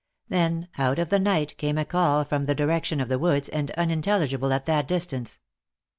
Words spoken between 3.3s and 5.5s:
and unintelligible at that distance.